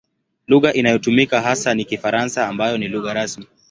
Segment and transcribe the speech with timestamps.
[0.47, 3.47] Lugha inayotumika hasa ni Kifaransa ambayo ni lugha rasmi.